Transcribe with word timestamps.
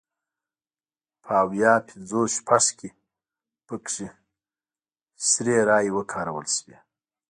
په 1.23 1.35
ویا 1.51 1.73
پینځوس 1.87 2.29
شپږ 2.39 2.65
کې 2.79 2.89
پکې 3.67 4.07
سري 5.29 5.57
رایې 5.69 5.91
وکارول 5.97 6.45
شوې. 6.55 6.77